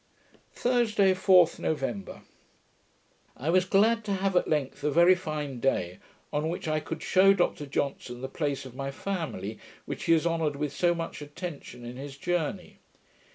[0.55, 2.23] Thursday, 4th November
[3.37, 5.99] I was glad to have at length a very fine day,
[6.33, 10.25] on which I could shew Dr Johnson the place of my family, which he has
[10.25, 12.79] honoured with so much attention in his Journey.